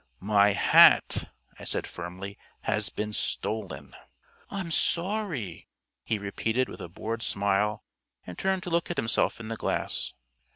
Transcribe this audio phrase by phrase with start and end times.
[0.19, 1.29] "My hat,"
[1.59, 3.93] I said firmly, "has been stolen."
[4.49, 5.67] "I'm sorry,"
[6.03, 7.83] he repeated with a bored smile,
[8.25, 10.13] and turned to look at himself in the glass.